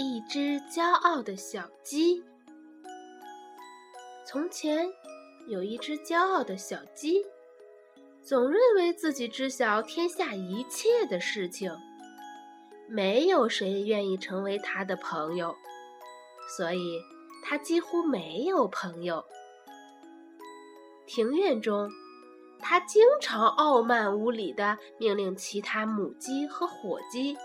[0.00, 2.22] 一只骄傲的小鸡。
[4.24, 4.88] 从前，
[5.48, 7.26] 有一只骄傲的小鸡，
[8.22, 11.76] 总认为自己知晓天下一切的事情，
[12.86, 15.56] 没有谁愿意成为他的朋友，
[16.56, 17.00] 所以
[17.44, 19.24] 他几乎没有朋友。
[21.08, 21.90] 庭院中，
[22.60, 27.36] 他经常傲慢无礼地命令其他母鸡和火鸡：“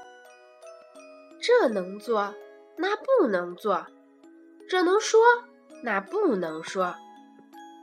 [1.42, 2.32] 这能做。”
[2.78, 3.86] 那不能做，
[4.68, 5.22] 这能说，
[5.84, 6.96] 那不能说。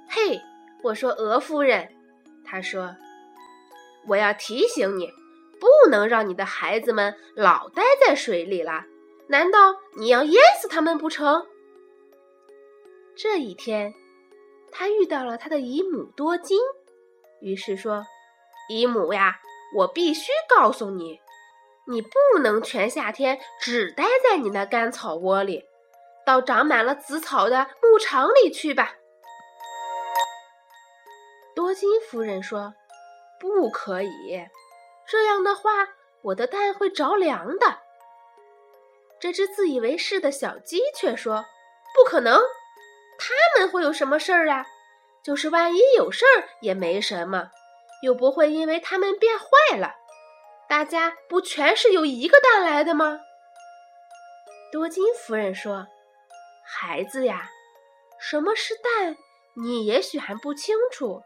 [0.08, 0.40] 嘿，
[0.82, 1.88] 我说鹅夫人，
[2.44, 2.96] 他说，
[4.08, 5.08] 我要提醒你，
[5.60, 8.84] 不能让你的孩子们老待在水里了。
[9.28, 11.46] 难道你要淹死他们不成？
[13.16, 13.94] 这一天，
[14.72, 16.58] 他遇到了他的姨母多金，
[17.40, 18.04] 于是说
[18.68, 19.36] ：“姨母呀，
[19.76, 21.20] 我必须告诉你。”
[21.90, 25.64] 你不能全夏天只待在你那干草窝里，
[26.24, 28.94] 到长满了紫草的牧场里去吧。
[31.56, 32.74] 多金夫人说
[33.40, 34.46] ：“不可以，
[35.04, 35.88] 这样的话，
[36.22, 37.80] 我的蛋会着凉的。”
[39.18, 41.44] 这只自以为是的小鸡却说
[41.92, 42.40] ：“不可能，
[43.18, 44.64] 他们会有什么事儿啊？
[45.24, 47.50] 就是万一有事儿也没什么，
[48.02, 49.96] 又不会因为他们变坏了。”
[50.70, 53.18] 大家不全是由一个蛋来的吗？
[54.70, 55.88] 多金夫人说
[56.64, 57.50] ：“孩子呀，
[58.20, 59.16] 什么是蛋？
[59.56, 61.24] 你也许还不清楚。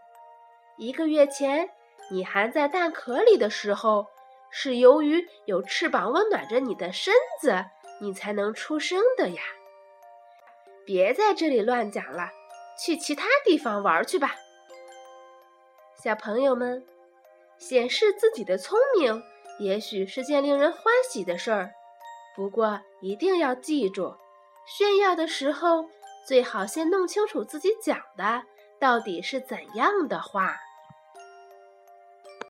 [0.78, 1.68] 一个月前，
[2.10, 4.06] 你还在蛋壳里的时候，
[4.50, 7.66] 是由于有翅膀温暖着你的身子，
[8.00, 9.42] 你才能出生的呀。
[10.86, 12.30] 别在这里乱讲了，
[12.82, 14.36] 去其他地方玩去吧。”
[16.02, 16.82] 小朋友们，
[17.58, 19.22] 显示自己的聪明。
[19.58, 21.70] 也许是件令人欢喜的事儿，
[22.34, 24.14] 不过一定要记住，
[24.66, 25.88] 炫耀的时候
[26.26, 28.42] 最好先弄清楚自己讲的
[28.80, 30.56] 到底是怎样的话。